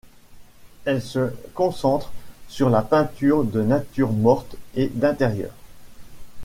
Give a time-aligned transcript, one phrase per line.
[0.85, 2.11] Elle se concentre
[2.47, 5.53] sur la peinture de natures mortes et d'intérieurs.